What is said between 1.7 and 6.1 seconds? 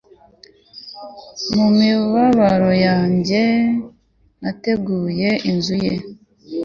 mibabaro yanjye nateguriye inzu ye